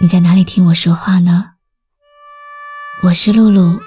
[0.00, 1.52] 你在哪里听我说话呢？
[3.04, 3.80] 我是露露，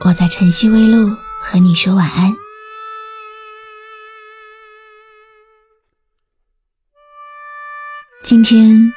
[0.00, 2.32] 我在晨曦微露和你说晚安。
[8.22, 8.92] 今天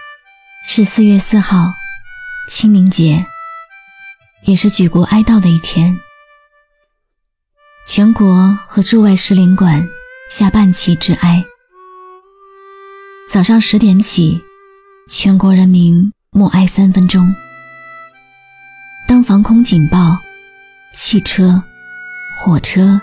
[0.68, 1.72] 是四月四号，
[2.48, 3.26] 清明节，
[4.46, 6.00] 也是举国哀悼的一天。
[7.88, 9.90] 全国和驻外使领馆
[10.30, 11.44] 下半旗致哀。
[13.28, 14.40] 早上十点起，
[15.10, 16.14] 全国人民。
[16.34, 17.36] 默哀三分钟。
[19.06, 20.18] 当防空警报、
[20.94, 21.62] 汽车、
[22.40, 23.02] 火车、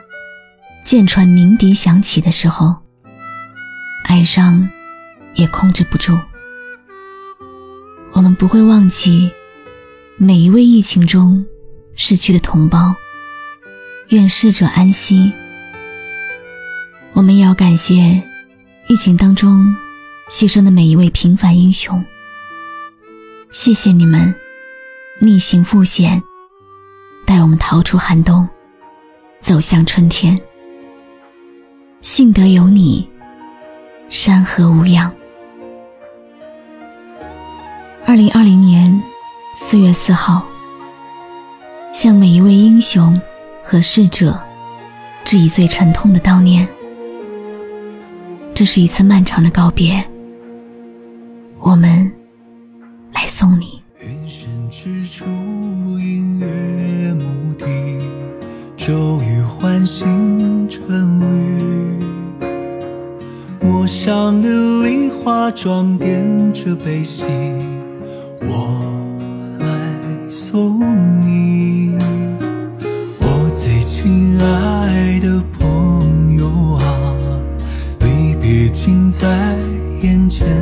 [0.83, 2.75] 舰船鸣笛响起的时候，
[4.05, 4.67] 哀伤
[5.35, 6.19] 也控制不住。
[8.12, 9.31] 我们不会忘记
[10.17, 11.45] 每一位疫情中
[11.97, 12.95] 逝去的同胞，
[14.09, 15.31] 愿逝者安息。
[17.13, 18.23] 我们也要感谢
[18.89, 19.77] 疫情当中
[20.31, 22.03] 牺牲的每一位平凡英雄。
[23.51, 24.35] 谢谢你们
[25.21, 26.23] 逆行赴险，
[27.27, 28.47] 带我们逃出寒冬，
[29.41, 30.39] 走向春天。
[32.03, 33.09] 幸得有你，
[34.11, 35.11] 山河无恙。
[38.05, 39.03] 二零二零年
[39.57, 40.47] 四月四号，
[41.95, 43.19] 向每一位英雄
[43.65, 44.39] 和逝者
[45.25, 46.69] 致以最沉痛的悼念。
[48.55, 50.07] 这是一次漫长的告别，
[51.61, 52.17] 我们。
[53.12, 53.83] 来送你。
[54.01, 55.25] 云深之处
[55.98, 57.67] 隐约目的
[58.77, 62.05] 骤雨唤醒春绿
[63.61, 64.48] 陌上的
[64.83, 67.24] 梨花装点着悲喜
[68.41, 68.80] 我
[69.58, 69.69] 来
[70.30, 70.80] 送
[71.20, 71.98] 你。
[73.20, 77.14] 我最亲爱的朋友啊
[78.01, 79.57] 离别近在
[80.02, 80.58] 眼前。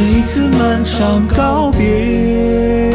[0.00, 2.90] 是一次漫长告别。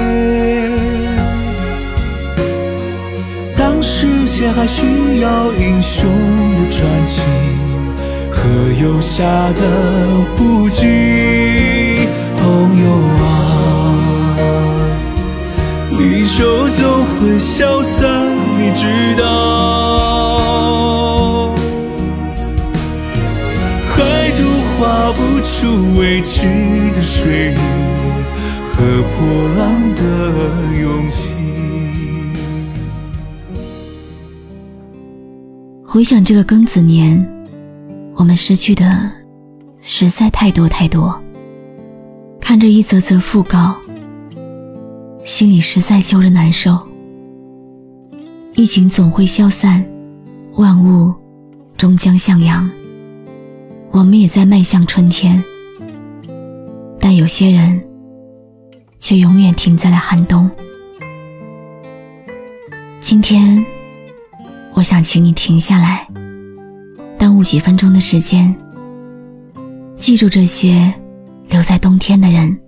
[3.56, 6.10] 当世界还需要英雄
[6.58, 7.22] 的传奇，
[8.32, 8.42] 和
[8.82, 9.24] 游侠
[9.54, 9.62] 的
[10.36, 12.08] 不羁。
[12.38, 12.44] 朋
[12.84, 12.90] 友
[13.22, 13.24] 啊，
[15.92, 18.02] 离愁总会消散，
[18.58, 19.84] 你知道。
[25.58, 25.68] 出
[25.98, 26.42] 未知
[26.94, 27.56] 的水域
[28.74, 29.26] 和波
[29.58, 30.02] 浪的
[30.82, 31.30] 勇气。
[35.86, 37.26] 回想这个庚子年，
[38.16, 39.10] 我们失去的
[39.80, 41.18] 实在太多太多。
[42.42, 43.78] 看着一则则讣告，
[45.24, 46.78] 心里实在揪着难受。
[48.56, 49.86] 疫情总会消散，
[50.58, 51.14] 万物
[51.78, 52.70] 终将向阳。
[53.95, 55.41] 我们也在迈向春天，
[57.00, 57.81] 但有些人
[59.00, 60.51] 却永远停在了寒冬。
[63.00, 63.66] 今天，
[64.73, 66.06] 我想请你停下来，
[67.17, 68.53] 耽误几分钟的时间，
[69.95, 70.94] 记住这些。
[71.47, 72.65] 留在冬天的人。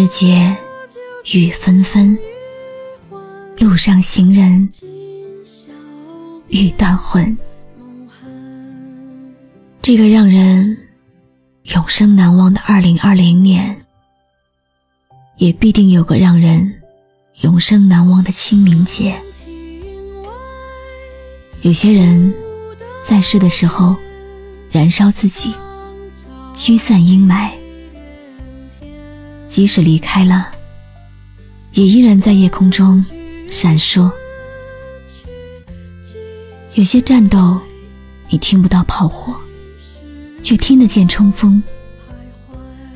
[0.00, 0.56] 时节
[1.34, 2.18] 雨纷纷，
[3.58, 4.66] 路上行人
[6.48, 7.36] 欲断魂。
[9.82, 10.74] 这个让人
[11.64, 13.84] 永生难忘的二零二零年，
[15.36, 16.80] 也必定有个让人
[17.42, 19.20] 永生难忘的清明节。
[21.60, 22.32] 有些人
[23.04, 23.94] 在世的时候
[24.70, 25.52] 燃烧自己，
[26.54, 27.50] 驱散阴霾，
[29.50, 30.48] 即使离开了，
[31.72, 33.04] 也依然在夜空中
[33.50, 34.08] 闪烁。
[36.74, 37.60] 有些战斗，
[38.28, 39.34] 你听不到炮火，
[40.40, 41.60] 却听得见冲锋；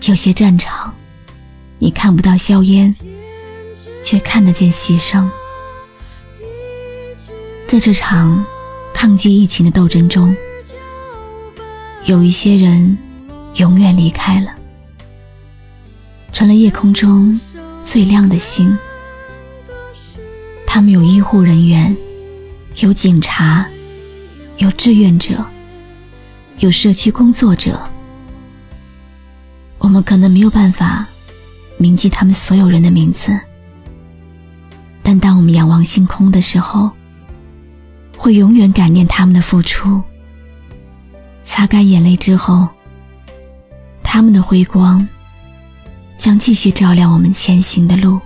[0.09, 0.95] 有些战场，
[1.81, 2.95] 你看不到硝烟，
[4.05, 5.29] 却看得见牺牲。
[7.67, 8.47] 在这场
[8.95, 10.35] 抗击疫情的斗争中，
[12.05, 12.97] 有一些人
[13.57, 14.55] 永远离开了，
[16.35, 17.39] 成了夜空中
[17.85, 18.77] 最亮的星。
[20.67, 21.97] 他们有医护人员，
[22.81, 23.65] 有警察，
[24.57, 25.45] 有志愿者，
[26.59, 27.81] 有社区工作者。
[29.79, 31.07] 我们可能没有办法。
[31.77, 33.37] 铭记他们所有人的名字，
[35.03, 36.91] 但当我们仰望星空的时候，
[38.17, 40.03] 会永远感念他们的付出。
[41.43, 42.69] 擦干眼泪之后，
[44.05, 45.07] 他们的辉光
[46.25, 48.19] 将继续照亮我们前行的路。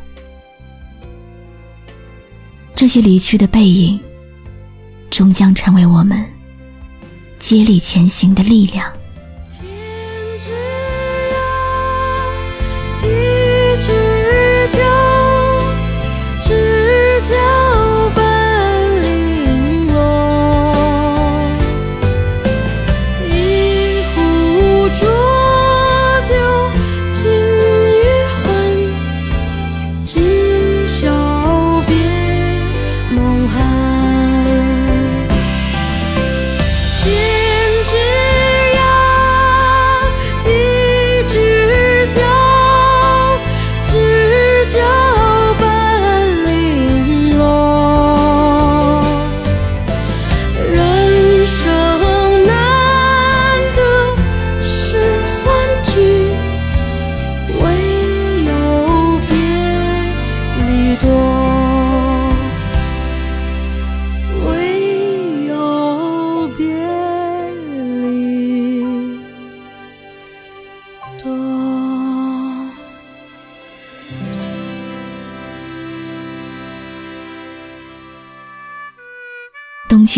[2.77, 3.99] 这些离去的背影，
[5.11, 6.25] 终将成为我们
[7.41, 8.89] 接力前行的力量。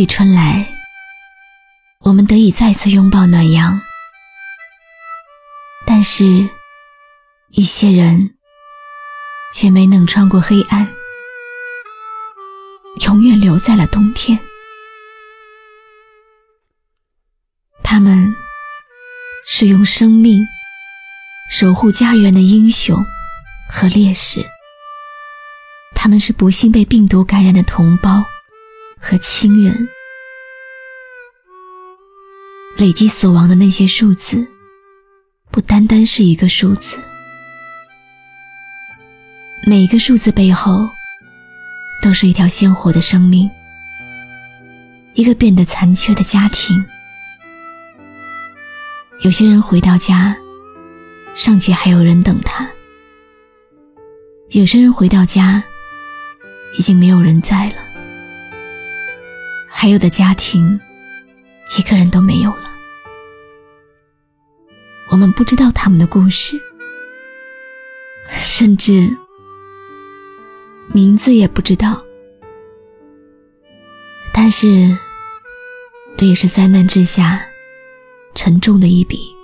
[0.00, 0.67] 冬去春来，
[1.99, 3.79] 我们得以再次拥抱暖阳。
[5.87, 6.49] 但是，
[7.50, 8.35] 一些人
[9.55, 10.88] 却没能穿过黑暗，
[13.02, 14.38] 永远留在了冬天。
[17.82, 18.35] 他们
[19.46, 20.41] 是用生命
[21.50, 22.96] 守护家园的英雄
[23.69, 24.43] 和烈士，
[25.94, 28.25] 他们是不幸被病毒感染的同胞。
[29.00, 29.88] 和亲人
[32.76, 34.47] 累积死亡的那些数字，
[35.50, 36.97] 不单单是一个数字，
[39.67, 40.88] 每一个数字背后
[42.02, 43.50] 都是一条鲜活的生命，
[45.14, 46.76] 一个变得残缺的家庭。
[49.20, 50.37] 有些人回到家，
[51.35, 52.64] 尚且还有人等他；
[54.51, 55.63] 有些人回到家，
[56.79, 57.90] 已经没有人在了。
[59.82, 60.79] 还有的家庭，
[61.79, 62.70] 一个人都没有了。
[65.10, 66.60] 我们不知道他们的故事，
[68.29, 69.17] 甚至
[70.89, 72.05] 名字也不知道。
[74.34, 74.99] 但是，
[76.15, 77.43] 这也是灾难之下
[78.34, 79.34] 沉重的一笔。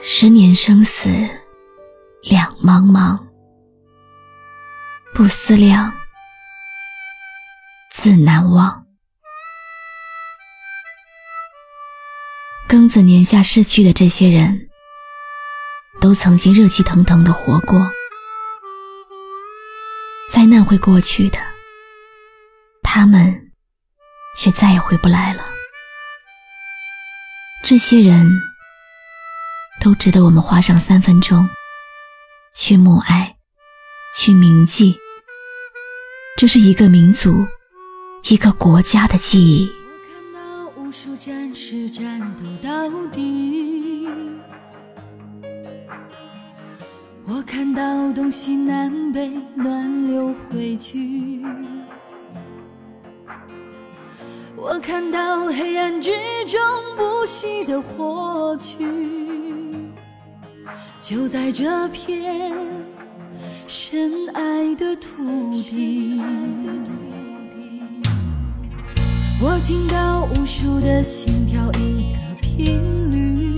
[0.00, 1.10] 十年生死
[2.22, 3.18] 两茫茫，
[5.12, 5.92] 不思量。
[8.02, 8.86] 自难忘。
[12.66, 14.70] 庚子年下逝去的这些人，
[16.00, 17.92] 都曾经热气腾腾的活过。
[20.32, 21.38] 灾难会过去的，
[22.82, 23.52] 他们
[24.34, 25.44] 却再也回不来了。
[27.62, 28.26] 这些人
[29.78, 31.46] 都值得我们花上三分钟
[32.54, 33.36] 去默哀，
[34.16, 34.98] 去铭记。
[36.38, 37.46] 这是一个民族。
[38.28, 39.70] 一个国家的记忆。
[39.72, 44.08] 我看到无数战士战斗到底，
[47.26, 51.44] 我看到东西南北暖流汇聚，
[54.54, 56.12] 我看到黑暗之
[56.46, 56.60] 中
[56.96, 59.90] 不息的火炬，
[61.00, 62.54] 就在这片
[63.66, 66.20] 深爱的土地。
[69.42, 72.78] 我听到无数的心跳，一个频
[73.10, 73.56] 率。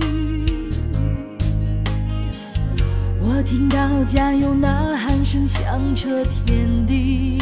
[3.21, 7.37] 我听到加油呐喊声响彻天地。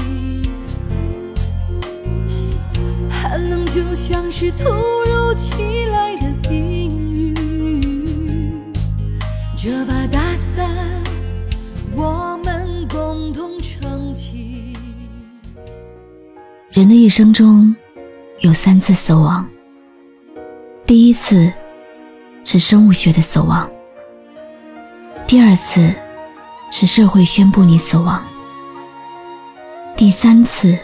[3.12, 7.36] 寒冷就像是突如其来的冰雨，
[9.55, 10.19] 这把大
[10.55, 10.67] 伞
[11.95, 14.74] 我们共同撑起。
[16.71, 17.75] 人的一生中
[18.41, 19.48] 有三次死亡，
[20.88, 21.53] 第一次
[22.43, 23.69] 是生物学的死亡，
[25.27, 25.93] 第二次
[26.71, 28.21] 是社会宣布你死亡，
[29.95, 30.77] 第三次。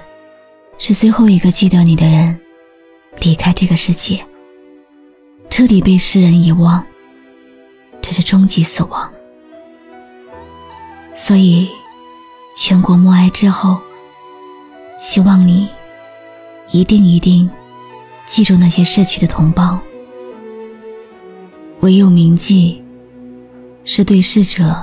[0.79, 2.39] 是最后一个记得你的人
[3.17, 4.23] 离开这个世界，
[5.49, 6.85] 彻底被世人遗忘，
[7.99, 9.11] 这是终极死亡。
[11.15, 11.67] 所以，
[12.55, 13.79] 全国默哀之后，
[14.99, 15.67] 希望你
[16.71, 17.49] 一定一定
[18.25, 19.79] 记住那些逝去的同胞。
[21.79, 22.81] 唯有铭记，
[23.83, 24.75] 是对逝者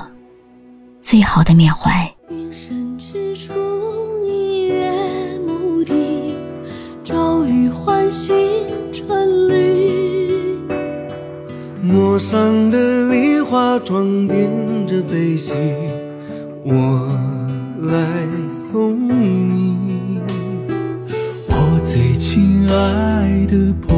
[0.98, 2.10] 最好的缅怀。
[11.82, 15.52] 陌上的梨花装点着悲喜，
[16.64, 17.08] 我
[17.80, 19.93] 来送你。
[22.74, 23.93] 爱的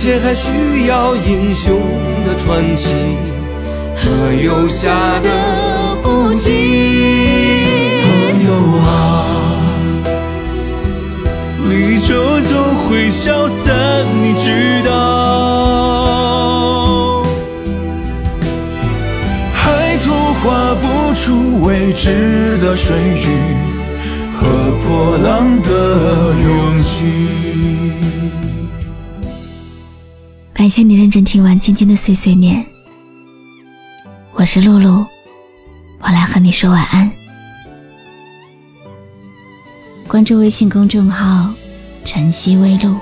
[0.00, 1.78] 界还需要英雄
[2.24, 2.88] 的传奇
[3.94, 4.88] 和游侠
[5.20, 5.28] 的
[6.02, 6.48] 不羁，
[8.00, 8.88] 朋友啊，
[11.68, 14.90] 离愁总会消散，你知道。
[19.52, 23.26] 海图画不出未知的水域
[24.32, 24.48] 和
[24.82, 25.68] 破浪的
[26.42, 26.96] 勇气。
[30.70, 32.64] 感谢你认真听完今天的碎碎念，
[34.34, 35.04] 我是露露，
[35.98, 37.10] 我来和你说晚安。
[40.06, 41.52] 关注微信公众号
[42.06, 42.94] “晨曦微露”，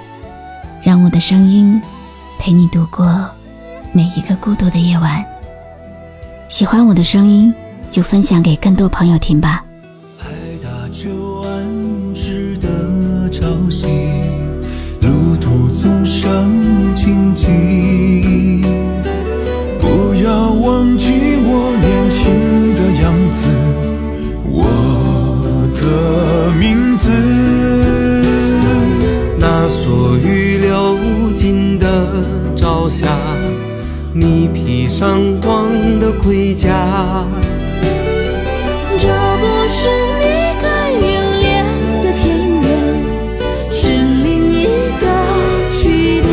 [0.83, 1.79] 让我的声音
[2.39, 3.29] 陪你度过
[3.93, 5.23] 每一个孤独的夜晚。
[6.49, 7.53] 喜欢我的声音，
[7.91, 9.63] 就分享给更多朋友听吧。
[36.29, 36.69] 回家，
[38.99, 39.89] 这不是
[40.21, 40.25] 你
[40.61, 41.07] 该留
[41.41, 41.65] 恋
[42.03, 42.23] 的田
[42.61, 42.67] 园，
[43.73, 44.63] 是另一
[45.01, 45.03] 个
[45.71, 46.29] 起点。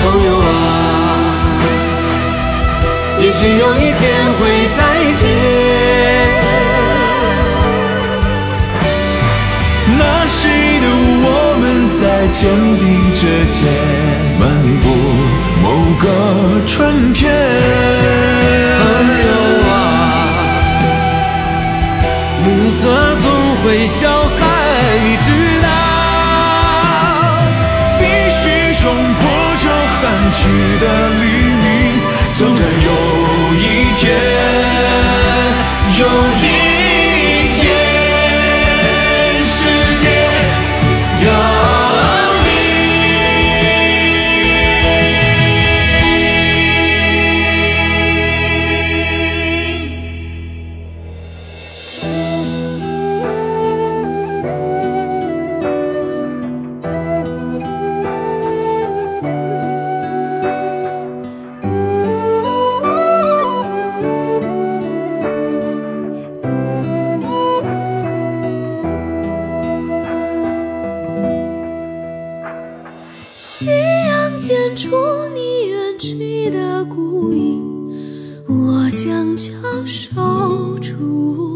[0.00, 0.48] 朋友啊，
[3.20, 4.00] 也许有一天
[4.38, 4.40] 会
[4.74, 4.80] 再
[5.20, 5.22] 见。
[9.98, 10.40] 那谁
[10.80, 10.86] 的
[11.20, 11.26] 我
[11.60, 11.62] 们
[12.00, 12.40] 在肩
[12.80, 12.82] 并
[13.12, 13.20] 着
[13.50, 13.60] 肩，
[16.08, 17.30] 个春天。
[18.78, 18.82] 朋
[19.26, 19.30] 友
[19.68, 19.72] 啊，
[22.44, 22.80] 暮色
[23.20, 23.24] 总
[23.62, 24.47] 会消散，
[74.38, 74.88] 见出
[75.34, 77.60] 你远去的孤影，
[78.46, 79.52] 我将翘
[79.84, 81.47] 首伫。